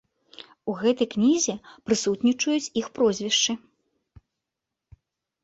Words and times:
У 0.71 0.73
гэтай 0.83 1.07
кнізе 1.13 1.55
прысутнічаюць 1.89 2.71
іх 2.83 2.89
прозвішчы. 2.97 3.57